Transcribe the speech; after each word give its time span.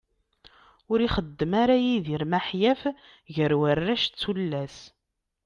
Ur 0.91 0.99
ixeddem 1.07 1.51
ara 1.63 1.75
Yidir 1.85 2.23
maḥyaf 2.31 2.81
gar 3.35 3.51
warrac 3.59 4.03
d 4.07 4.13
tullas. 4.21 4.77